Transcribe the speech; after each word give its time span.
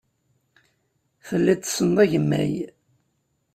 Telliḍ 1.27 1.57
tessneḍ 1.61 1.97
agemmay. 2.03 2.51